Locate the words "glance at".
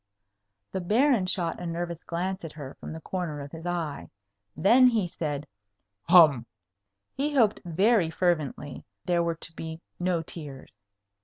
2.03-2.53